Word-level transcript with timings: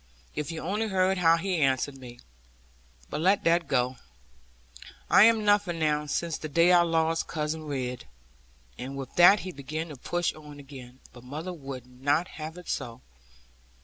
If 0.33 0.51
you 0.51 0.63
only 0.63 0.87
heard 0.87 1.19
how 1.19 1.37
he 1.37 1.57
answered 1.57 1.95
me. 1.99 2.17
But 3.11 3.21
let 3.21 3.43
that 3.43 3.67
go, 3.67 3.97
I 5.11 5.25
am 5.25 5.45
nothing 5.45 5.77
now, 5.77 6.07
since 6.07 6.39
the 6.39 6.49
day 6.49 6.71
I 6.71 6.81
lost 6.81 7.27
Cousin 7.27 7.65
Ridd.' 7.65 8.07
And 8.79 8.97
with 8.97 9.13
that 9.17 9.41
he 9.41 9.51
began 9.51 9.89
to 9.89 9.95
push 9.95 10.33
on 10.33 10.57
again; 10.59 11.01
but 11.13 11.23
mother 11.23 11.53
would 11.53 11.85
not 11.85 12.29
have 12.39 12.57
it 12.57 12.67
so. 12.67 13.01